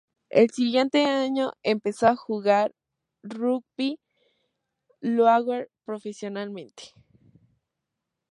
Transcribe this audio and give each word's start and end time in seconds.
El 0.31 0.49
siguiente 0.49 1.05
año 1.05 1.51
empezó 1.61 2.07
a 2.07 2.15
jugar 2.15 2.73
rugby 3.21 3.99
league 4.99 5.69
profesionalmente. 5.85 6.93